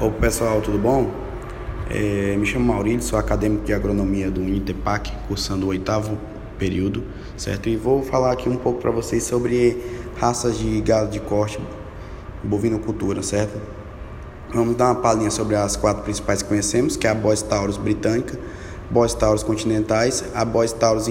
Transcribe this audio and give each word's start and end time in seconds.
Ô 0.00 0.12
pessoal, 0.12 0.60
tudo 0.60 0.78
bom? 0.78 1.10
É, 1.90 2.36
me 2.36 2.46
chamo 2.46 2.72
Maurício, 2.72 3.02
sou 3.02 3.18
acadêmico 3.18 3.64
de 3.64 3.74
agronomia 3.74 4.30
do 4.30 4.40
Unitepac, 4.40 5.12
cursando 5.26 5.66
o 5.66 5.70
oitavo 5.70 6.16
período, 6.56 7.02
certo? 7.36 7.68
E 7.68 7.74
vou 7.74 8.00
falar 8.00 8.30
aqui 8.30 8.48
um 8.48 8.54
pouco 8.54 8.80
para 8.80 8.92
vocês 8.92 9.24
sobre 9.24 9.76
raças 10.16 10.56
de 10.56 10.80
gado 10.82 11.10
de 11.10 11.18
corte 11.18 11.58
bovinocultura, 12.44 13.24
certo? 13.24 13.60
Vamos 14.54 14.76
dar 14.76 14.84
uma 14.84 14.94
palhinha 14.94 15.32
sobre 15.32 15.56
as 15.56 15.74
quatro 15.74 16.04
principais 16.04 16.42
que 16.42 16.48
conhecemos, 16.48 16.96
que 16.96 17.04
é 17.04 17.10
a 17.10 17.14
Bois 17.14 17.42
Taurus 17.42 17.76
britânica, 17.76 18.38
Bois 18.88 19.12
Taurus 19.14 19.42
continentais, 19.42 20.22
a 20.32 20.44
Bois 20.44 20.70
Taurus 20.70 21.08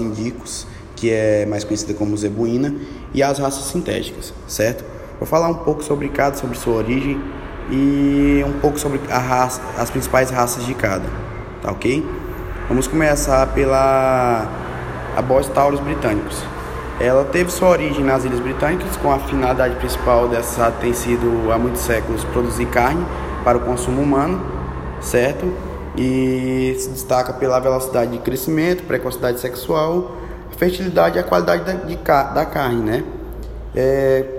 que 0.96 1.10
é 1.10 1.44
mais 1.44 1.62
conhecida 1.62 1.92
como 1.92 2.16
zebuína, 2.16 2.74
e 3.12 3.22
as 3.22 3.38
raças 3.38 3.64
sintéticas, 3.64 4.32
certo? 4.46 4.82
Vou 5.18 5.26
falar 5.26 5.48
um 5.48 5.56
pouco 5.56 5.84
sobre 5.84 6.08
cada, 6.08 6.38
sobre 6.38 6.56
sua 6.56 6.76
origem, 6.76 7.20
e 7.70 8.44
um 8.46 8.60
pouco 8.60 8.78
sobre 8.78 9.00
raça, 9.08 9.60
as 9.76 9.90
principais 9.90 10.30
raças 10.30 10.64
de 10.64 10.74
cada, 10.74 11.04
tá 11.62 11.70
ok? 11.70 12.04
Vamos 12.68 12.86
começar 12.86 13.46
pela 13.48 14.46
a 15.16 15.22
Boss 15.22 15.48
Taurus 15.48 15.80
britânicos. 15.80 16.42
Ela 17.00 17.24
teve 17.24 17.50
sua 17.50 17.68
origem 17.68 18.04
nas 18.04 18.24
Ilhas 18.24 18.40
Britânicas, 18.40 18.96
com 18.96 19.12
a 19.12 19.18
finalidade 19.18 19.76
principal 19.76 20.28
dessa 20.28 20.70
tem 20.72 20.92
sido 20.92 21.52
há 21.52 21.58
muitos 21.58 21.82
séculos 21.82 22.24
produzir 22.24 22.66
carne 22.66 23.04
para 23.44 23.56
o 23.56 23.60
consumo 23.60 24.02
humano, 24.02 24.40
certo? 25.00 25.52
E 25.96 26.76
se 26.78 26.90
destaca 26.90 27.32
pela 27.32 27.58
velocidade 27.60 28.12
de 28.12 28.18
crescimento, 28.18 28.82
precocidade 28.84 29.40
sexual, 29.40 30.16
fertilidade 30.56 31.16
e 31.16 31.20
a 31.20 31.24
qualidade 31.24 31.64
da, 31.64 31.72
de, 31.72 31.96
da 31.96 32.44
carne, 32.44 32.82
né? 32.82 33.04
É, 33.74 34.37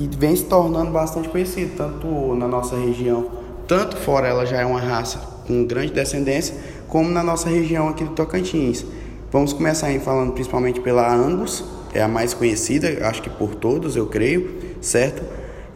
e 0.00 0.08
vem 0.16 0.34
se 0.34 0.44
tornando 0.44 0.90
bastante 0.90 1.28
conhecido, 1.28 1.72
tanto 1.76 2.34
na 2.34 2.48
nossa 2.48 2.74
região, 2.74 3.26
tanto 3.68 3.98
fora 3.98 4.26
ela 4.26 4.46
já 4.46 4.62
é 4.62 4.64
uma 4.64 4.80
raça 4.80 5.20
com 5.46 5.62
grande 5.66 5.92
descendência, 5.92 6.54
como 6.88 7.10
na 7.10 7.22
nossa 7.22 7.50
região 7.50 7.86
aqui 7.86 8.04
do 8.04 8.12
Tocantins. 8.12 8.82
Vamos 9.30 9.52
começar 9.52 9.88
aí 9.88 10.00
falando 10.00 10.32
principalmente 10.32 10.80
pela 10.80 11.12
Angus, 11.14 11.62
é 11.92 12.00
a 12.00 12.08
mais 12.08 12.32
conhecida, 12.32 13.06
acho 13.06 13.20
que 13.20 13.28
por 13.28 13.54
todos, 13.54 13.94
eu 13.94 14.06
creio, 14.06 14.50
certo? 14.80 15.22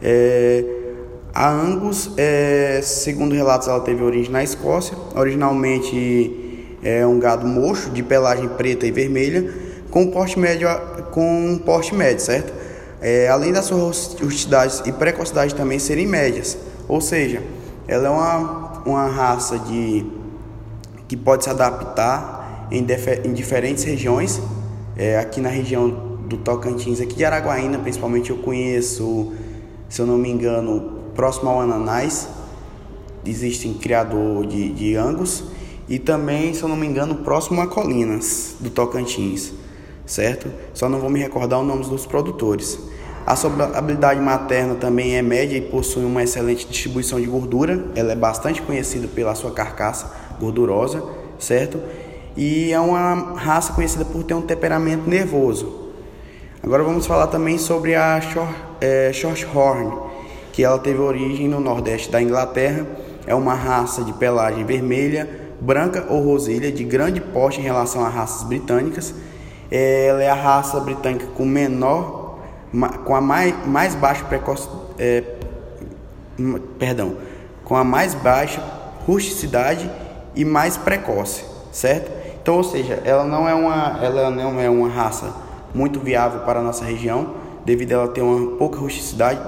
É, 0.01 0.65
a 1.31 1.51
Angus, 1.51 2.09
é, 2.17 2.79
segundo 2.81 3.35
relatos, 3.35 3.67
ela 3.67 3.81
teve 3.81 4.01
origem 4.01 4.31
na 4.31 4.43
Escócia, 4.43 4.97
originalmente 5.15 6.77
é 6.81 7.05
um 7.05 7.19
gado 7.19 7.45
mocho, 7.45 7.91
de 7.91 8.01
pelagem 8.01 8.49
preta 8.49 8.87
e 8.87 8.91
vermelha, 8.91 9.53
com 9.91 10.07
porte 10.07 10.39
médio, 10.39 10.67
com 11.11 11.59
porte 11.63 11.93
médio, 11.93 12.25
certo? 12.25 12.64
É, 13.07 13.27
além 13.27 13.53
da 13.53 13.61
sua 13.61 13.77
rusticidade 13.77 14.81
e 14.87 14.91
precocidade 14.91 15.53
também 15.53 15.77
serem 15.77 16.07
médias. 16.07 16.57
Ou 16.87 16.99
seja, 16.99 17.43
ela 17.87 18.07
é 18.07 18.09
uma, 18.09 18.81
uma 18.83 19.07
raça 19.07 19.59
de, 19.59 20.03
que 21.07 21.15
pode 21.15 21.43
se 21.43 21.49
adaptar 21.51 22.67
em, 22.71 22.83
em 23.23 23.31
diferentes 23.31 23.83
regiões. 23.83 24.41
É, 24.97 25.19
aqui 25.19 25.39
na 25.39 25.49
região 25.49 26.17
do 26.27 26.37
Tocantins, 26.37 26.99
aqui 26.99 27.13
de 27.13 27.23
Araguaína, 27.23 27.77
principalmente 27.77 28.31
eu 28.31 28.37
conheço, 28.37 29.33
se 29.87 30.01
eu 30.01 30.07
não 30.07 30.17
me 30.17 30.31
engano, 30.31 31.03
próximo 31.13 31.51
ao 31.51 31.61
Ananás, 31.61 32.27
existe 33.23 33.67
um 33.67 33.75
criador 33.75 34.47
de, 34.47 34.71
de 34.71 34.95
Angus. 34.95 35.43
E 35.87 35.99
também, 35.99 36.55
se 36.55 36.63
eu 36.63 36.69
não 36.69 36.75
me 36.75 36.87
engano, 36.87 37.17
próximo 37.17 37.61
a 37.61 37.67
Colinas 37.67 38.55
do 38.59 38.71
Tocantins 38.71 39.53
certo? 40.05 40.51
Só 40.73 40.87
não 40.87 40.99
vou 40.99 41.09
me 41.09 41.19
recordar 41.19 41.59
os 41.59 41.67
nomes 41.67 41.87
dos 41.87 42.05
produtores. 42.05 42.79
A 43.25 43.33
habilidade 43.77 44.19
materna 44.19 44.75
também 44.75 45.15
é 45.15 45.21
média 45.21 45.57
e 45.57 45.61
possui 45.61 46.05
uma 46.05 46.21
excelente 46.21 46.67
distribuição 46.67 47.19
de 47.19 47.25
gordura. 47.25 47.85
Ela 47.95 48.11
é 48.11 48.15
bastante 48.15 48.61
conhecida 48.61 49.07
pela 49.07 49.33
sua 49.33 49.49
carcaça 49.49 50.13
gordurosa, 50.39 51.03
certo? 51.39 51.79
E 52.37 52.71
é 52.71 52.79
uma 52.79 53.33
raça 53.35 53.73
conhecida 53.73 54.05
por 54.05 54.23
ter 54.23 54.35
um 54.35 54.43
temperamento 54.43 55.09
nervoso. 55.09 55.85
Agora 56.61 56.83
vamos 56.83 57.07
falar 57.07 57.27
também 57.27 57.57
sobre 57.57 57.95
a 57.95 58.21
Short, 58.21 58.53
é, 58.81 59.11
que 60.51 60.63
ela 60.63 60.77
teve 60.77 60.99
origem 60.99 61.47
no 61.47 61.59
nordeste 61.59 62.11
da 62.11 62.21
Inglaterra. 62.21 62.85
É 63.25 63.33
uma 63.33 63.55
raça 63.55 64.03
de 64.03 64.13
pelagem 64.13 64.63
vermelha, 64.65 65.27
branca 65.59 66.05
ou 66.09 66.21
rosilha, 66.21 66.71
de 66.71 66.83
grande 66.83 67.19
porte 67.19 67.59
em 67.59 67.63
relação 67.63 68.05
a 68.05 68.09
raças 68.09 68.43
britânicas 68.43 69.15
ela 69.71 70.23
é 70.23 70.29
a 70.29 70.35
raça 70.35 70.79
britânica 70.79 71.25
com 71.35 71.45
menor, 71.45 72.39
com 73.03 73.15
a 73.15 73.21
mais, 73.21 73.53
mais 73.67 73.95
baixa 73.95 74.23
precoce, 74.25 74.67
é, 74.99 75.23
perdão, 76.77 77.15
com 77.63 77.75
a 77.75 77.83
mais 77.83 78.13
baixa 78.13 78.61
rusticidade 79.05 79.89
e 80.35 80.43
mais 80.43 80.77
precoce, 80.77 81.45
certo? 81.71 82.11
Então, 82.41 82.57
ou 82.57 82.63
seja, 82.63 83.01
ela 83.05 83.23
não 83.23 83.47
é 83.47 83.53
uma, 83.53 83.99
ela 84.03 84.29
não 84.29 84.59
é 84.59 84.69
uma 84.69 84.89
raça 84.89 85.33
muito 85.73 85.99
viável 85.99 86.41
para 86.41 86.59
a 86.59 86.63
nossa 86.63 86.85
região, 86.85 87.33
devido 87.65 87.93
a 87.93 87.95
ela 87.95 88.07
ter 88.07 88.21
uma 88.21 88.57
pouca 88.57 88.77
rusticidade. 88.77 89.39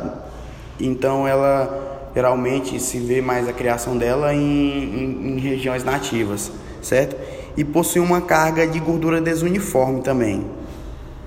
Então, 0.79 1.27
ela 1.27 2.09
geralmente 2.13 2.79
se 2.79 2.97
vê 2.97 3.21
mais 3.21 3.47
a 3.47 3.53
criação 3.53 3.95
dela 3.95 4.33
em, 4.33 4.39
em, 4.39 5.35
em 5.35 5.39
regiões 5.39 5.83
nativas, 5.83 6.51
certo? 6.81 7.15
E 7.57 7.63
possui 7.63 7.99
uma 7.99 8.21
carga 8.21 8.67
de 8.67 8.79
gordura 8.79 9.19
desuniforme 9.19 10.01
também. 10.01 10.45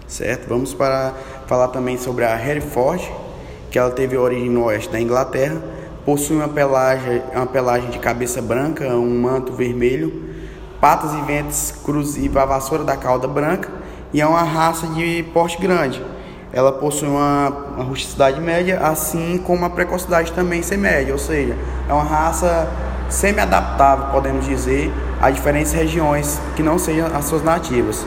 Certo? 0.06 0.48
Vamos 0.48 0.72
para 0.72 1.12
falar 1.46 1.68
também 1.68 1.98
sobre 1.98 2.24
a 2.24 2.34
Hereford, 2.38 3.10
que 3.70 3.78
ela 3.78 3.90
teve 3.90 4.16
origem 4.16 4.48
no 4.48 4.64
oeste 4.64 4.90
da 4.90 5.00
Inglaterra, 5.00 5.60
possui 6.06 6.36
uma 6.36 6.48
pelagem, 6.48 7.22
uma 7.34 7.46
pelagem 7.46 7.90
de 7.90 7.98
cabeça 7.98 8.40
branca, 8.40 8.88
um 8.94 9.20
manto 9.20 9.52
vermelho, 9.52 10.24
patas 10.80 11.12
e 11.12 11.22
ventos 11.22 11.74
cruzivos, 11.84 12.36
a 12.36 12.44
vassoura 12.44 12.84
da 12.84 12.96
cauda 12.96 13.28
branca 13.28 13.68
e 14.12 14.20
é 14.20 14.26
uma 14.26 14.42
raça 14.42 14.86
de 14.88 15.24
porte 15.34 15.60
grande. 15.60 16.02
Ela 16.52 16.72
possui 16.72 17.08
uma, 17.08 17.48
uma 17.76 17.84
rusticidade 17.84 18.40
média, 18.40 18.80
assim 18.80 19.38
como 19.38 19.64
a 19.64 19.70
precocidade 19.70 20.32
também 20.32 20.62
ser 20.62 20.76
média, 20.76 21.12
ou 21.12 21.18
seja, 21.18 21.56
é 21.88 21.92
uma 21.92 22.02
raça 22.02 22.68
semi-adaptável, 23.08 24.06
podemos 24.06 24.46
dizer, 24.46 24.92
a 25.20 25.30
diferentes 25.30 25.72
regiões 25.72 26.40
que 26.56 26.62
não 26.62 26.78
sejam 26.78 27.06
as 27.14 27.24
suas 27.26 27.42
nativas. 27.42 28.06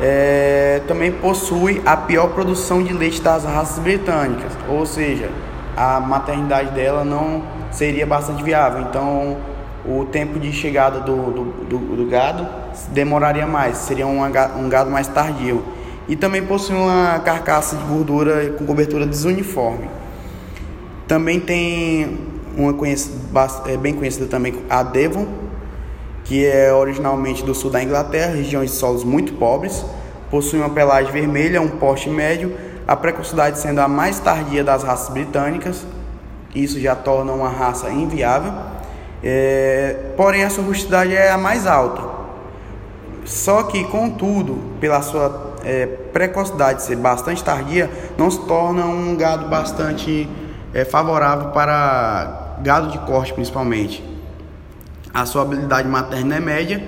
É, 0.00 0.82
também 0.86 1.10
possui 1.10 1.80
a 1.86 1.96
pior 1.96 2.28
produção 2.28 2.82
de 2.82 2.92
leite 2.92 3.22
das 3.22 3.44
raças 3.44 3.78
britânicas, 3.78 4.52
ou 4.68 4.84
seja, 4.84 5.30
a 5.74 5.98
maternidade 6.00 6.70
dela 6.72 7.02
não 7.02 7.42
seria 7.70 8.06
bastante 8.06 8.42
viável, 8.42 8.82
então 8.82 9.38
o 9.86 10.04
tempo 10.04 10.38
de 10.38 10.52
chegada 10.52 11.00
do, 11.00 11.16
do, 11.30 11.44
do, 11.64 11.96
do 11.96 12.06
gado 12.06 12.46
demoraria 12.88 13.46
mais, 13.46 13.78
seria 13.78 14.06
um, 14.06 14.22
um 14.22 14.68
gado 14.68 14.90
mais 14.90 15.08
tardio. 15.08 15.62
E 16.08 16.14
também 16.14 16.44
possui 16.44 16.76
uma 16.76 17.18
carcaça 17.20 17.76
de 17.76 17.84
gordura 17.84 18.50
com 18.50 18.64
cobertura 18.64 19.06
desuniforme. 19.06 19.88
Também 21.08 21.40
tem 21.40 22.18
uma 22.56 22.72
conhecida, 22.72 23.16
é, 23.66 23.76
bem 23.76 23.94
conhecida 23.94 24.26
também, 24.26 24.54
a 24.68 24.82
Devon, 24.82 25.26
que 26.26 26.44
é 26.44 26.72
originalmente 26.72 27.44
do 27.44 27.54
sul 27.54 27.70
da 27.70 27.82
Inglaterra, 27.82 28.34
regiões 28.34 28.70
de 28.70 28.76
solos 28.76 29.04
muito 29.04 29.34
pobres, 29.34 29.84
possui 30.30 30.58
uma 30.58 30.70
pelagem 30.70 31.12
vermelha, 31.12 31.62
um 31.62 31.68
porte 31.68 32.10
médio, 32.10 32.56
a 32.86 32.96
precocidade 32.96 33.58
sendo 33.58 33.80
a 33.80 33.88
mais 33.88 34.18
tardia 34.18 34.64
das 34.64 34.82
raças 34.82 35.08
britânicas, 35.08 35.86
isso 36.54 36.80
já 36.80 36.96
torna 36.96 37.32
uma 37.32 37.48
raça 37.48 37.90
inviável, 37.90 38.52
é, 39.22 39.96
porém 40.16 40.44
a 40.44 40.50
sua 40.50 40.64
é 41.12 41.30
a 41.30 41.38
mais 41.38 41.66
alta. 41.66 42.16
Só 43.24 43.64
que, 43.64 43.82
contudo, 43.84 44.58
pela 44.80 45.02
sua 45.02 45.54
é, 45.64 45.86
precocidade 45.86 46.82
ser 46.82 46.96
bastante 46.96 47.42
tardia, 47.42 47.90
não 48.16 48.30
se 48.30 48.40
torna 48.46 48.84
um 48.84 49.16
gado 49.16 49.48
bastante 49.48 50.28
é, 50.72 50.84
favorável 50.84 51.50
para 51.50 52.58
gado 52.62 52.88
de 52.88 52.98
corte, 53.00 53.32
principalmente. 53.32 54.15
A 55.16 55.24
sua 55.24 55.40
habilidade 55.40 55.88
materna 55.88 56.36
é 56.36 56.40
média 56.40 56.86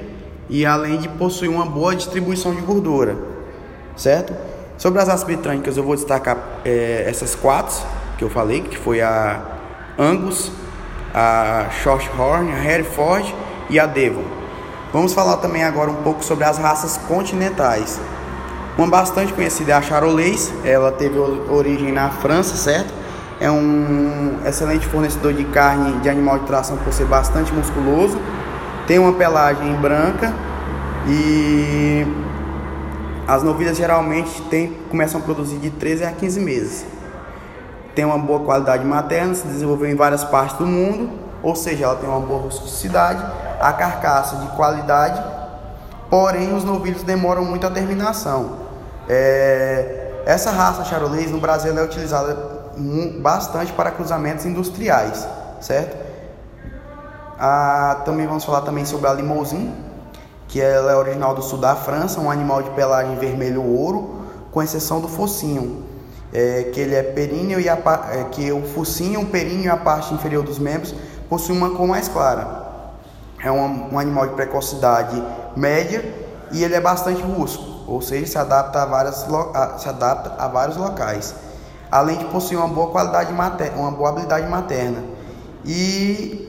e 0.51 0.67
além 0.67 0.99
de 0.99 1.09
possuir 1.09 1.49
uma 1.49 1.65
boa 1.65 1.97
distribuição 1.97 2.55
de 2.55 2.61
gordura, 2.61 3.17
certo? 3.97 4.35
Sobre 4.77 5.01
as 5.01 5.25
britânicas 5.25 5.79
eu 5.79 5.83
vou 5.83 5.95
destacar 5.95 6.37
é, 6.63 7.05
essas 7.09 7.35
quatro 7.35 7.75
que 8.19 8.23
eu 8.23 8.29
falei, 8.29 8.61
que 8.61 8.77
foi 8.77 9.01
a 9.01 9.41
Angus, 9.99 10.53
a 11.15 11.71
Shorthorn, 11.83 12.53
a 12.53 12.63
Hereford 12.63 13.35
e 13.71 13.81
a 13.81 13.87
Devon. 13.87 14.25
Vamos 14.93 15.15
falar 15.15 15.39
também 15.39 15.65
agora 15.65 15.91
um 15.91 16.03
pouco 16.03 16.23
sobre 16.23 16.45
as 16.45 16.59
raças 16.59 16.99
continentais. 17.09 17.99
Uma 18.77 18.89
bastante 18.89 19.33
conhecida 19.33 19.73
é 19.73 19.75
a 19.75 19.81
Charolais, 19.81 20.53
ela 20.67 20.93
teve 20.93 21.19
origem 21.19 21.93
na 21.93 22.11
França, 22.11 22.57
certo? 22.57 22.93
É 23.41 23.51
um 23.51 24.39
excelente 24.47 24.87
fornecedor 24.87 25.33
de 25.33 25.45
carne 25.45 26.01
de 26.01 26.09
animal 26.09 26.39
de 26.41 26.47
tração 26.47 26.77
por 26.79 26.93
ser 26.93 27.07
bastante 27.07 27.53
musculoso, 27.53 28.19
tem 28.87 28.99
uma 28.99 29.13
pelagem 29.13 29.75
branca 29.77 30.33
e 31.07 32.07
as 33.27 33.43
novilhas 33.43 33.77
geralmente 33.77 34.43
tem, 34.43 34.73
começam 34.91 35.21
a 35.21 35.23
produzir 35.23 35.59
de 35.59 35.71
13 35.71 36.05
a 36.05 36.13
15 36.13 36.41
meses. 36.41 36.87
Tem 37.95 38.05
uma 38.05 38.19
boa 38.19 38.41
qualidade 38.41 38.85
materna, 38.85 39.35
se 39.35 39.47
desenvolveu 39.47 39.91
em 39.91 39.95
várias 39.95 40.25
partes 40.25 40.57
do 40.57 40.67
mundo 40.67 41.29
ou 41.43 41.55
seja, 41.55 41.85
ela 41.85 41.97
tem 41.97 42.09
uma 42.09 42.21
boa 42.21 42.43
rusticidade, 42.43 43.25
a 43.61 43.73
carcaça 43.73 44.37
de 44.37 44.49
qualidade, 44.49 45.23
porém 46.11 46.55
os 46.55 46.65
novilhos 46.65 47.03
demoram 47.03 47.45
muito 47.45 47.67
a 47.67 47.71
terminação. 47.71 48.57
É, 49.09 50.23
essa 50.27 50.51
raça 50.51 50.85
charolês 50.85 51.31
no 51.31 51.39
Brasil 51.39 51.77
é 51.79 51.83
utilizada 51.83 52.58
bastante 53.21 53.73
para 53.73 53.91
cruzamentos 53.91 54.45
industriais, 54.45 55.27
certo? 55.61 55.97
Ah, 57.39 58.03
também 58.05 58.27
vamos 58.27 58.45
falar 58.45 58.63
também 58.63 58.85
sobre 58.85 59.09
a 59.09 59.13
limousin, 59.13 59.73
que 60.49 60.61
ela 60.61 60.93
é 60.93 60.97
original 60.97 61.35
do 61.35 61.43
sul 61.43 61.59
da 61.59 61.77
França, 61.77 62.21
um 62.21 62.31
animal 62.31 62.63
de 62.63 62.71
pelagem 62.71 63.17
vermelho 63.17 63.63
ouro, 63.63 64.23
com 64.51 64.63
exceção 64.63 65.01
do 65.01 65.09
focinho, 65.09 65.85
é, 66.33 66.71
que 66.73 66.81
ele 66.81 66.95
é 66.95 67.03
períneo 67.03 67.61
e 67.61 67.69
a, 67.69 67.79
é, 68.13 68.25
que 68.25 68.51
o 68.51 68.67
focinho, 68.67 69.21
o 69.21 69.27
períneo 69.27 69.67
e 69.67 69.69
a 69.69 69.77
parte 69.77 70.13
inferior 70.13 70.43
dos 70.43 70.59
membros 70.59 70.95
possui 71.29 71.57
uma 71.57 71.71
cor 71.71 71.87
mais 71.87 72.09
clara. 72.09 72.67
É 73.43 73.53
um, 73.53 73.95
um 73.95 73.99
animal 73.99 74.27
de 74.27 74.35
precocidade 74.35 75.23
média 75.57 76.03
e 76.51 76.65
ele 76.65 76.75
é 76.75 76.81
bastante 76.81 77.23
rústico, 77.23 77.65
ou 77.87 78.01
seja, 78.01 78.27
se 78.27 78.39
adapta 78.39 78.83
a, 78.83 78.87
várias, 78.87 79.27
a, 79.55 79.79
se 79.79 79.89
adapta 79.89 80.35
a 80.39 80.49
vários 80.49 80.77
locais. 80.77 81.35
Além 81.91 82.19
de 82.19 82.25
possuir 82.27 82.59
uma 82.59 82.69
boa 82.69 82.91
qualidade 82.91 83.33
materna, 83.33 83.77
uma 83.79 83.91
boa 83.91 84.11
habilidade 84.11 84.47
materna. 84.47 85.03
E 85.65 86.49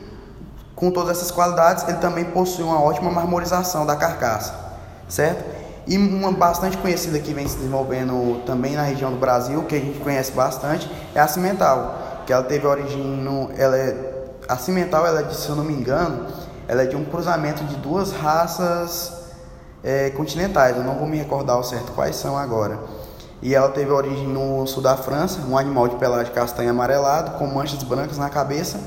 com 0.75 0.91
todas 0.91 1.18
essas 1.18 1.31
qualidades, 1.31 1.88
ele 1.88 1.97
também 1.97 2.25
possui 2.25 2.63
uma 2.63 2.81
ótima 2.81 3.12
marmorização 3.12 3.86
da 3.86 3.95
carcaça, 3.95 4.53
certo? 5.09 5.44
E 5.86 5.97
uma 5.97 6.31
bastante 6.31 6.77
conhecida 6.77 7.19
que 7.19 7.33
vem 7.33 7.47
se 7.47 7.57
desenvolvendo 7.57 8.41
também 8.45 8.75
na 8.75 8.83
região 8.83 9.12
do 9.12 9.18
Brasil, 9.18 9.63
que 9.63 9.75
a 9.75 9.80
gente 9.80 10.00
conhece 10.00 10.31
bastante, 10.31 10.89
é 11.13 11.19
a 11.19 11.27
cimental, 11.27 12.21
que 12.25 12.31
ela 12.31 12.44
teve 12.44 12.65
origem 12.65 13.01
no, 13.01 13.50
ela 13.57 13.75
é, 13.75 14.24
a 14.47 14.56
cimental, 14.56 15.06
ela 15.06 15.21
é 15.21 15.30
se 15.31 15.50
eu 15.50 15.56
não 15.56 15.63
me 15.63 15.74
engano, 15.74 16.27
ela 16.68 16.83
é 16.83 16.85
de 16.85 16.95
um 16.95 17.03
cruzamento 17.03 17.63
de 17.63 17.75
duas 17.75 18.12
raças 18.12 19.19
é, 19.83 20.12
continentais. 20.12 20.77
Eu 20.77 20.83
não 20.83 20.95
vou 20.95 21.07
me 21.07 21.18
recordar 21.18 21.56
ao 21.56 21.63
certo 21.63 21.92
quais 21.94 22.15
são 22.15 22.38
agora. 22.38 22.80
E 23.41 23.56
ela 23.56 23.69
teve 23.69 23.91
origem 23.91 24.27
no 24.27 24.68
sul 24.68 24.83
da 24.83 24.97
França, 24.97 25.39
um 25.47 25.57
animal 25.57 25.88
de 25.88 25.95
pelagem 25.95 26.33
castanho 26.33 26.71
amarelado, 26.71 27.38
com 27.38 27.47
manchas 27.47 27.81
brancas 27.83 28.18
na 28.18 28.30
cabeça, 28.30 28.80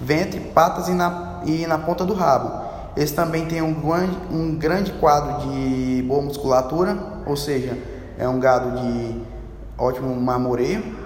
ventre, 0.00 0.40
patas 0.40 0.88
e 0.88 0.92
na, 0.92 1.40
e 1.44 1.66
na 1.66 1.78
ponta 1.78 2.04
do 2.04 2.14
rabo. 2.14 2.50
Esse 2.96 3.14
também 3.14 3.46
tem 3.46 3.60
um 3.60 3.74
grande, 3.74 4.18
um 4.30 4.56
grande 4.56 4.92
quadro 4.92 5.48
de 5.48 6.02
boa 6.08 6.22
musculatura, 6.22 6.96
ou 7.26 7.36
seja, 7.36 7.78
é 8.18 8.26
um 8.26 8.40
gado 8.40 8.80
de 8.80 9.20
ótimo 9.76 10.14
marmoreio 10.16 10.96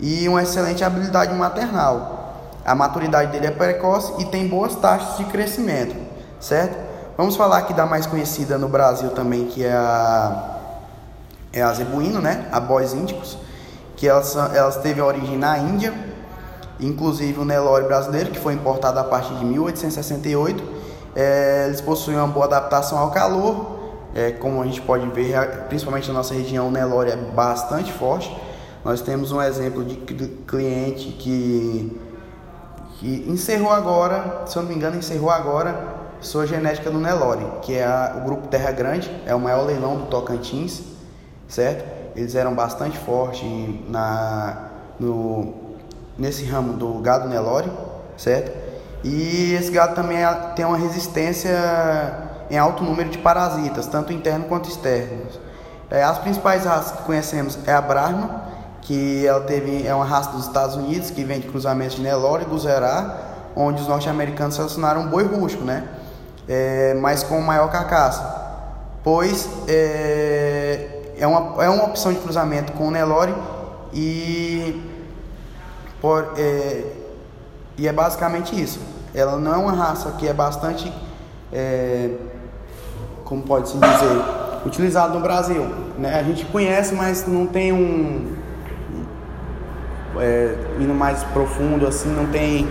e 0.00 0.28
uma 0.28 0.42
excelente 0.42 0.82
habilidade 0.82 1.34
maternal. 1.34 2.34
A 2.64 2.74
maturidade 2.74 3.30
dele 3.30 3.46
é 3.46 3.50
precoce 3.50 4.20
e 4.20 4.24
tem 4.24 4.48
boas 4.48 4.74
taxas 4.74 5.18
de 5.18 5.24
crescimento, 5.26 5.94
certo? 6.40 6.76
Vamos 7.16 7.36
falar 7.36 7.58
aqui 7.58 7.74
da 7.74 7.86
mais 7.86 8.06
conhecida 8.06 8.58
no 8.58 8.68
Brasil 8.68 9.10
também, 9.10 9.46
que 9.46 9.64
é 9.64 9.72
a 9.72 10.57
é 11.52 11.62
a 11.62 11.72
zebuíno, 11.72 12.20
né? 12.20 12.48
A 12.52 12.60
bois 12.60 12.92
índicos, 12.92 13.38
que 13.96 14.06
elas, 14.06 14.36
elas 14.36 14.76
teve 14.76 15.00
origem 15.00 15.36
na 15.36 15.58
Índia, 15.58 15.92
inclusive 16.80 17.40
o 17.40 17.44
Nelore 17.44 17.84
brasileiro, 17.84 18.30
que 18.30 18.38
foi 18.38 18.54
importado 18.54 18.98
a 18.98 19.04
partir 19.04 19.34
de 19.34 19.44
1868. 19.44 20.62
É, 21.16 21.64
eles 21.66 21.80
possuem 21.80 22.16
uma 22.16 22.28
boa 22.28 22.46
adaptação 22.46 22.98
ao 22.98 23.10
calor, 23.10 23.78
é, 24.14 24.30
como 24.32 24.62
a 24.62 24.66
gente 24.66 24.80
pode 24.82 25.06
ver, 25.08 25.36
principalmente 25.68 26.08
na 26.08 26.14
nossa 26.14 26.34
região, 26.34 26.68
o 26.68 26.70
Nelore 26.70 27.10
é 27.10 27.16
bastante 27.16 27.92
forte. 27.92 28.34
Nós 28.84 29.00
temos 29.00 29.32
um 29.32 29.42
exemplo 29.42 29.84
de 29.84 29.96
cliente 30.46 31.08
que, 31.18 32.00
que 32.98 33.24
encerrou 33.28 33.72
agora, 33.72 34.44
se 34.46 34.56
eu 34.56 34.62
não 34.62 34.68
me 34.68 34.76
engano, 34.76 34.96
encerrou 34.96 35.30
agora 35.30 35.96
sua 36.20 36.46
genética 36.46 36.90
no 36.90 37.00
Nelore, 37.00 37.44
que 37.62 37.74
é 37.74 37.84
a, 37.84 38.16
o 38.18 38.24
grupo 38.24 38.48
Terra 38.48 38.70
Grande, 38.70 39.10
é 39.26 39.34
o 39.34 39.40
maior 39.40 39.66
leilão 39.66 39.96
do 39.96 40.06
Tocantins 40.06 40.97
certo? 41.48 41.84
Eles 42.14 42.34
eram 42.34 42.54
bastante 42.54 42.98
fortes 42.98 43.42
na, 43.88 44.68
no, 44.98 45.54
nesse 46.16 46.44
ramo 46.44 46.74
do 46.74 46.94
gado 47.00 47.28
Nelore, 47.28 47.70
certo? 48.16 48.52
E 49.04 49.54
esse 49.54 49.70
gado 49.70 49.94
também 49.94 50.24
é, 50.24 50.34
tem 50.56 50.64
uma 50.64 50.76
resistência 50.76 51.56
em 52.50 52.58
alto 52.58 52.82
número 52.82 53.08
de 53.08 53.18
parasitas, 53.18 53.86
tanto 53.86 54.12
internos 54.12 54.48
quanto 54.48 54.68
externos. 54.68 55.38
É, 55.90 56.02
as 56.02 56.18
principais 56.18 56.64
raças 56.64 56.98
que 56.98 57.02
conhecemos 57.04 57.58
é 57.66 57.72
a 57.72 57.80
Brahma, 57.80 58.42
que 58.82 59.26
ela 59.26 59.40
teve, 59.40 59.86
é 59.86 59.94
uma 59.94 60.04
raça 60.04 60.30
dos 60.30 60.46
Estados 60.46 60.76
Unidos, 60.76 61.10
que 61.10 61.24
vem 61.24 61.40
de 61.40 61.48
cruzamentos 61.48 61.96
de 61.96 62.02
Nelore 62.02 62.44
e 62.44 62.46
Guzerá, 62.46 63.16
onde 63.54 63.82
os 63.82 63.88
norte-americanos 63.88 64.54
selecionaram 64.54 65.02
um 65.02 65.08
boi 65.08 65.24
rústico, 65.24 65.64
né? 65.64 65.88
É, 66.48 66.94
mas 66.94 67.22
com 67.22 67.40
maior 67.40 67.70
carcaça. 67.70 68.36
Pois 69.02 69.48
é, 69.66 70.97
é 71.18 71.26
uma, 71.26 71.64
é 71.64 71.68
uma 71.68 71.84
opção 71.84 72.12
de 72.12 72.20
cruzamento 72.20 72.72
com 72.72 72.88
o 72.88 72.90
Nelore 72.90 73.34
e, 73.92 74.80
por, 76.00 76.32
é, 76.36 76.84
e 77.76 77.88
é 77.88 77.92
basicamente 77.92 78.60
isso. 78.60 78.80
Ela 79.14 79.36
não 79.36 79.54
é 79.54 79.56
uma 79.56 79.72
raça 79.72 80.12
que 80.12 80.28
é 80.28 80.32
bastante, 80.32 80.92
é, 81.52 82.10
como 83.24 83.42
pode-se 83.42 83.74
dizer, 83.74 84.22
utilizada 84.64 85.14
no 85.14 85.20
Brasil. 85.20 85.66
Né? 85.98 86.18
A 86.18 86.22
gente 86.22 86.44
conhece, 86.46 86.94
mas 86.94 87.26
não 87.26 87.46
tem 87.46 87.72
um. 87.72 88.36
É, 90.20 90.56
indo 90.80 90.94
mais 90.94 91.22
profundo, 91.24 91.86
assim, 91.86 92.08
não 92.08 92.26
tem 92.26 92.68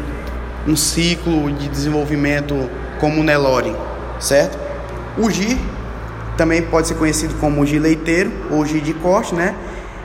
um 0.67 0.75
ciclo 0.75 1.51
de 1.53 1.69
desenvolvimento 1.69 2.55
como 2.99 3.21
o 3.21 3.23
Nelore, 3.23 3.73
certo? 4.19 4.57
O 5.17 5.29
Gir 5.29 5.57
também 6.37 6.61
pode 6.61 6.87
ser 6.87 6.95
conhecido 6.95 7.35
como 7.39 7.65
gi 7.65 7.79
leiteiro 7.79 8.31
ou 8.51 8.65
gi 8.65 8.79
de 8.79 8.93
corte, 8.93 9.33
né? 9.33 9.55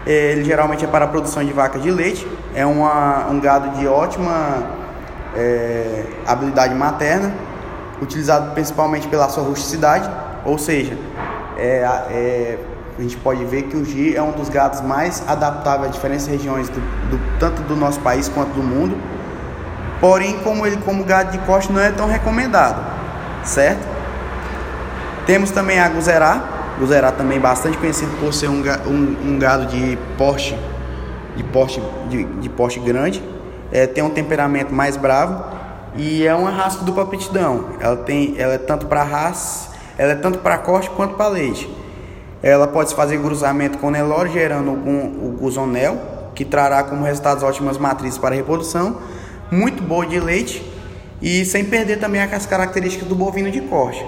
É, 0.04 0.32
ele 0.32 0.44
geralmente 0.44 0.84
é 0.84 0.88
para 0.88 1.04
a 1.04 1.08
produção 1.08 1.44
de 1.44 1.52
vacas 1.52 1.82
de 1.82 1.90
leite. 1.90 2.26
É 2.54 2.66
uma, 2.66 3.28
um 3.28 3.38
gado 3.38 3.78
de 3.78 3.86
ótima 3.86 4.62
é, 5.36 6.04
habilidade 6.26 6.74
materna, 6.74 7.32
utilizado 8.00 8.52
principalmente 8.52 9.06
pela 9.08 9.28
sua 9.28 9.44
rusticidade, 9.44 10.10
ou 10.44 10.58
seja, 10.58 10.96
é, 11.56 11.84
é, 12.10 12.58
a 12.98 13.02
gente 13.02 13.16
pode 13.18 13.44
ver 13.44 13.62
que 13.64 13.76
o 13.76 13.84
gi 13.84 14.16
é 14.16 14.22
um 14.22 14.32
dos 14.32 14.48
gados 14.48 14.80
mais 14.80 15.22
adaptáveis 15.26 15.90
a 15.90 15.92
diferentes 15.92 16.26
regiões, 16.26 16.68
do, 16.68 16.80
do, 17.10 17.38
tanto 17.38 17.62
do 17.62 17.76
nosso 17.76 18.00
país 18.00 18.28
quanto 18.28 18.50
do 18.50 18.62
mundo. 18.62 18.96
Porém, 20.00 20.38
como 20.40 20.66
ele 20.66 20.78
como 20.78 21.04
gado 21.04 21.30
de 21.30 21.38
corte 21.46 21.72
não 21.72 21.80
é 21.80 21.90
tão 21.92 22.08
recomendado, 22.08 22.84
certo? 23.44 23.91
Temos 25.32 25.50
também 25.50 25.78
a 25.78 25.88
Guzerá, 25.88 26.74
Guzerá 26.78 27.10
também 27.10 27.40
bastante 27.40 27.78
conhecido 27.78 28.14
por 28.20 28.34
ser 28.34 28.48
um, 28.48 28.62
um, 28.86 29.30
um 29.30 29.38
gado 29.38 29.64
de 29.64 29.96
porte, 30.18 30.54
de 31.34 31.42
porte, 31.44 31.82
de, 32.10 32.22
de 32.24 32.50
porte 32.50 32.78
grande, 32.78 33.24
é, 33.72 33.86
tem 33.86 34.04
um 34.04 34.10
temperamento 34.10 34.74
mais 34.74 34.94
bravo 34.94 35.42
e 35.96 36.26
é 36.26 36.34
uma 36.34 36.50
raça 36.50 36.84
dupla 36.84 37.04
aptidão. 37.04 37.70
Ela 37.80 37.96
tem, 37.96 38.34
ela 38.36 38.52
é 38.52 38.58
tanto 38.58 38.84
para 38.84 39.02
raça, 39.04 39.70
ela 39.96 40.12
é 40.12 40.16
tanto 40.16 40.40
para 40.40 40.58
corte 40.58 40.90
quanto 40.90 41.14
para 41.14 41.28
leite. 41.28 41.66
Ela 42.42 42.68
pode 42.68 42.94
fazer 42.94 43.18
cruzamento 43.18 43.78
com 43.78 43.90
Nelore, 43.90 44.30
gerando 44.30 44.72
o, 44.72 45.28
o 45.28 45.36
guzonel, 45.40 45.98
que 46.34 46.44
trará 46.44 46.82
como 46.82 47.04
resultados 47.04 47.42
ótimas 47.42 47.78
matrizes 47.78 48.18
para 48.18 48.34
reprodução, 48.34 48.98
muito 49.50 49.82
boa 49.82 50.04
de 50.04 50.20
leite 50.20 50.62
e 51.22 51.42
sem 51.46 51.64
perder 51.64 51.98
também 51.98 52.20
as 52.20 52.44
características 52.44 53.08
do 53.08 53.14
bovino 53.14 53.50
de 53.50 53.62
corte. 53.62 54.04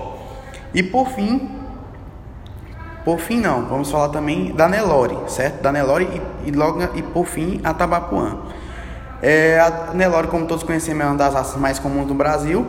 E 0.74 0.82
por 0.82 1.08
fim, 1.08 1.48
por 3.04 3.20
fim 3.20 3.38
não, 3.38 3.66
vamos 3.66 3.90
falar 3.90 4.08
também 4.08 4.52
da 4.52 4.68
Nelore, 4.68 5.16
certo? 5.28 5.62
Da 5.62 5.70
Nelore 5.70 6.08
e, 6.44 6.48
e 6.48 6.52
logo 6.52 6.82
e 6.94 7.02
por 7.02 7.26
fim 7.26 7.60
a 7.62 7.72
Tabapuã. 7.72 8.38
É, 9.22 9.60
a 9.60 9.94
Nelore, 9.94 10.26
como 10.26 10.46
todos 10.46 10.64
conhecemos, 10.64 11.04
é 11.04 11.06
uma 11.06 11.16
das 11.16 11.32
raças 11.32 11.60
mais 11.60 11.78
comuns 11.78 12.06
do 12.06 12.14
Brasil. 12.14 12.66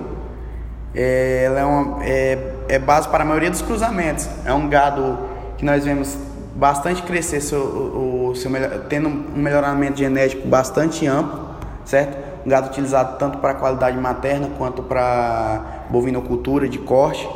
É, 0.94 1.44
ela 1.46 1.60
é, 1.60 1.66
uma, 1.66 2.06
é, 2.06 2.54
é, 2.70 2.80
base 2.80 3.10
para 3.10 3.24
a 3.24 3.26
maioria 3.26 3.50
dos 3.50 3.62
cruzamentos. 3.62 4.30
É 4.46 4.54
um 4.54 4.70
gado 4.70 5.18
que 5.58 5.66
nós 5.66 5.84
vemos 5.84 6.18
bastante 6.56 7.02
crescer, 7.02 7.42
seu, 7.42 7.60
o, 7.60 8.34
seu, 8.36 8.52
tendo 8.88 9.10
um 9.10 9.42
melhoramento 9.42 9.98
genético 9.98 10.48
bastante 10.48 11.06
amplo, 11.08 11.50
certo? 11.84 12.18
Um 12.46 12.50
gado 12.50 12.68
utilizado 12.68 13.18
tanto 13.18 13.40
para 13.40 13.56
qualidade 13.56 13.98
materna 13.98 14.50
quanto 14.58 14.84
para 14.84 15.86
bovinocultura 15.90 16.70
de 16.70 16.78
corte. 16.78 17.28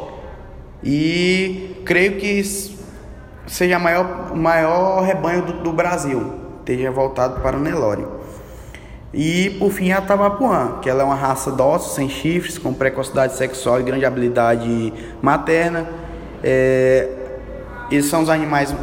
E 0.84 1.82
creio 1.86 2.18
que 2.18 2.44
seja 3.48 3.78
o 3.78 3.82
maior, 3.82 4.36
maior 4.36 5.02
rebanho 5.02 5.42
do, 5.42 5.54
do 5.54 5.74
Brasil, 5.74 6.34
esteja 6.60 6.92
voltado 6.92 7.42
para 7.42 7.58
o 7.58 7.60
Nelore. 7.60 8.06
E 9.14 9.56
por 9.58 9.72
fim 9.72 9.92
a 9.92 10.02
Tavapuã, 10.02 10.78
que 10.82 10.90
ela 10.90 11.02
é 11.02 11.06
uma 11.06 11.16
raça 11.16 11.52
dócil, 11.52 11.96
sem 11.96 12.08
chifres, 12.08 12.58
com 12.58 12.74
precocidade 12.74 13.36
sexual 13.36 13.80
e 13.80 13.84
grande 13.84 14.06
habilidade 14.06 14.94
materna. 15.22 15.88
É, 16.44 17.10
eles 17.90 18.06
são 18.06 18.22
os 18.22 18.30
animais 18.30 18.74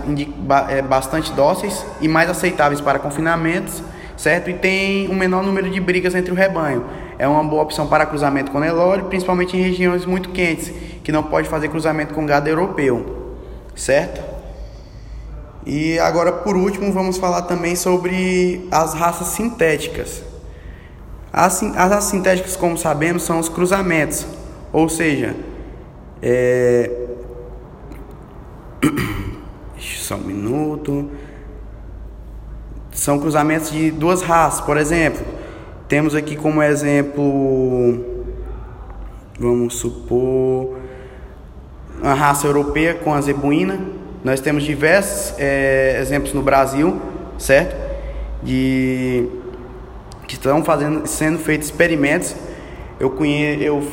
é, 0.69 0.83
bastante 0.83 1.33
dóceis 1.33 1.87
e 2.01 2.09
mais 2.09 2.29
aceitáveis 2.29 2.81
para 2.81 2.99
confinamentos, 2.99 3.83
certo? 4.17 4.51
E 4.51 4.55
tem 4.55 5.09
um 5.09 5.15
menor 5.15 5.45
número 5.45 5.71
de 5.71 5.79
brigas 5.79 6.13
entre 6.17 6.33
o 6.33 6.35
rebanho. 6.35 6.85
É 7.19 7.29
uma 7.29 7.45
boa 7.45 7.63
opção 7.63 7.87
para 7.87 8.05
cruzamento 8.05 8.51
com 8.51 8.59
Nelore, 8.59 9.05
principalmente 9.05 9.57
em 9.57 9.63
regiões 9.63 10.05
muito 10.05 10.31
quentes, 10.31 10.73
que 11.07 11.13
não 11.13 11.23
pode 11.23 11.49
fazer 11.49 11.69
cruzamento 11.69 12.13
com 12.13 12.27
gado 12.27 12.49
europeu, 12.49 13.37
certo? 13.77 14.21
E 15.65 15.97
agora, 16.01 16.33
por 16.33 16.57
último, 16.57 16.93
vamos 16.93 17.17
falar 17.17 17.43
também 17.43 17.77
sobre 17.77 18.67
as 18.73 18.93
raças 18.93 19.29
sintéticas. 19.29 20.25
As, 21.33 21.63
as 21.63 21.77
raças 21.77 22.11
sintéticas, 22.11 22.57
como 22.57 22.77
sabemos, 22.77 23.23
são 23.23 23.39
os 23.39 23.49
cruzamentos, 23.49 24.27
ou 24.73 24.89
seja, 24.89 25.37
é... 26.21 26.91
só 29.79 30.17
um 30.17 30.25
minuto. 30.25 31.09
São 32.91 33.21
cruzamentos 33.21 33.71
de 33.71 33.93
duas 33.93 34.23
raças, 34.23 34.61
por 34.61 34.77
exemplo. 34.77 35.25
Temos 35.87 36.17
aqui 36.17 36.35
como 36.35 36.61
exemplo, 36.61 38.05
vamos 39.39 39.77
supor, 39.77 40.85
a 42.03 42.15
raça 42.15 42.47
europeia 42.47 42.95
com 42.95 43.13
a 43.13 43.21
zebuína. 43.21 43.79
Nós 44.25 44.41
temos 44.41 44.65
diversos 44.65 45.35
é, 45.39 45.99
exemplos 46.01 46.33
no 46.33 46.43
Brasil, 46.43 47.01
certo? 47.39 47.77
De 48.43 49.29
que 50.27 50.35
estão 50.35 50.65
fazendo, 50.65 51.07
sendo 51.07 51.39
feitos 51.39 51.69
experimentos. 51.69 52.35
Eu 52.99 53.11
conheço, 53.11 53.63
eu 53.63 53.87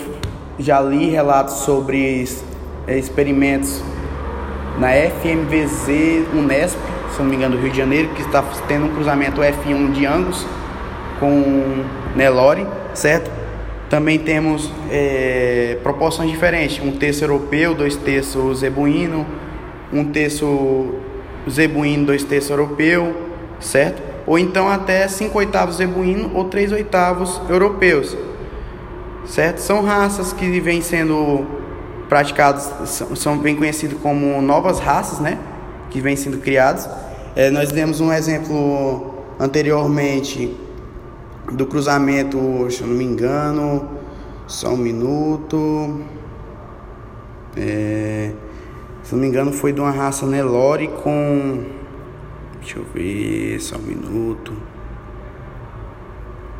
já 0.57 0.79
li 0.79 1.09
relatos 1.09 1.55
sobre 1.57 2.27
é, 2.87 2.97
experimentos 2.97 3.83
na 4.79 4.89
FMVZ 4.89 6.27
Unesp, 6.33 6.79
se 7.11 7.19
não 7.19 7.25
me 7.25 7.35
engano, 7.35 7.55
do 7.55 7.61
Rio 7.61 7.71
de 7.71 7.77
Janeiro, 7.77 8.09
que 8.09 8.21
está 8.21 8.43
tendo 8.67 8.85
um 8.85 8.95
cruzamento 8.95 9.41
F1 9.41 9.91
de 9.91 10.05
Angus 10.05 10.45
com 11.19 11.83
Nelore, 12.15 12.65
certo? 12.93 13.29
Também 13.89 14.17
temos 14.17 14.71
é, 14.89 15.52
proporções 15.81 16.29
diferentes, 16.29 16.83
um 16.83 16.91
terço 16.91 17.23
europeu, 17.23 17.73
dois 17.73 17.95
terços 17.95 18.59
zebuíno, 18.59 19.25
um 19.91 20.05
terço 20.05 20.93
zebuíno, 21.49 22.05
dois 22.05 22.23
terços 22.23 22.49
europeu, 22.49 23.15
certo? 23.59 24.01
Ou 24.25 24.39
então 24.39 24.69
até 24.69 25.07
cinco 25.07 25.37
oitavos 25.37 25.77
zebuíno 25.77 26.31
ou 26.33 26.45
três 26.45 26.71
oitavos 26.71 27.41
europeus, 27.49 28.17
certo? 29.25 29.59
São 29.59 29.83
raças 29.83 30.33
que 30.33 30.59
vêm 30.59 30.81
sendo 30.81 31.45
praticadas, 32.07 32.71
são, 32.89 33.15
são 33.15 33.37
bem 33.37 33.55
conhecidas 33.55 33.97
como 34.01 34.41
novas 34.41 34.79
raças, 34.79 35.19
né? 35.19 35.37
Que 35.89 35.99
vêm 35.99 36.15
sendo 36.15 36.37
criadas. 36.37 36.89
É, 37.35 37.49
nós 37.49 37.71
demos 37.71 37.99
um 37.99 38.11
exemplo 38.11 39.13
anteriormente 39.39 40.55
do 41.51 41.65
cruzamento, 41.65 42.37
se 42.69 42.81
eu 42.81 42.87
não 42.87 42.95
me 42.95 43.03
engano, 43.03 43.89
só 44.53 44.69
um 44.69 44.77
minuto. 44.77 45.99
É, 47.57 48.31
se 49.01 49.15
não 49.15 49.21
me 49.21 49.27
engano, 49.27 49.51
foi 49.51 49.73
de 49.73 49.81
uma 49.81 49.89
raça 49.89 50.27
Nelore 50.27 50.87
com. 50.89 51.63
Deixa 52.59 52.77
eu 52.77 52.85
ver, 52.93 53.59
só 53.59 53.75
um 53.77 53.81
minuto. 53.81 54.53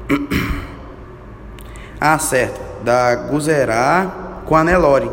Ah, 2.06 2.20
certo. 2.20 2.60
Da 2.84 3.16
Guzerá 3.16 4.42
com 4.46 4.58
a 4.58 4.64
Nelore. 4.66 5.10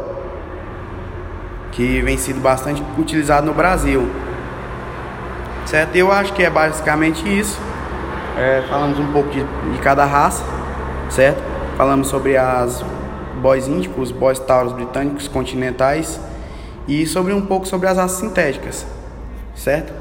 Que 1.71 2.03
vem 2.03 2.19
sido 2.19 2.41
bastante 2.41 2.83
utilizado 2.99 3.47
no 3.47 3.55
Brasil. 3.55 4.11
Certo? 5.67 5.95
Eu 5.95 6.11
acho 6.11 6.33
que 6.33 6.43
é 6.43 6.51
basicamente 6.51 7.23
isso. 7.29 7.61
É, 8.37 8.65
falamos 8.69 8.99
um 8.99 9.13
pouco 9.13 9.31
de, 9.31 9.45
de 9.45 9.79
cada 9.79 10.05
raça, 10.05 10.43
certo? 11.09 11.50
Falamos 11.81 12.09
sobre 12.09 12.37
as 12.37 12.85
bois 13.41 13.67
índicos, 13.67 14.13
bois 14.13 14.39
tauros 14.39 14.75
britânicos, 14.75 15.27
continentais 15.27 16.21
e 16.87 17.07
sobre 17.07 17.33
um 17.33 17.41
pouco 17.41 17.67
sobre 17.67 17.89
as 17.89 17.97
raças 17.97 18.19
sintéticas, 18.19 18.87
certo? 19.55 20.00